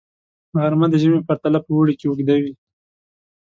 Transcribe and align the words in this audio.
غرمه 0.59 0.87
د 0.91 0.95
ژمي 1.01 1.19
په 1.21 1.27
پرتله 1.29 1.59
په 1.65 1.69
اوړي 1.75 1.93
کې 1.99 2.05
اوږده 2.07 2.35
وي 2.43 2.53